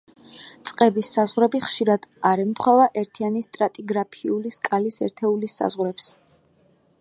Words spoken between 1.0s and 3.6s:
საზღვრები ხშირად არ ემთხვევა ერთიანი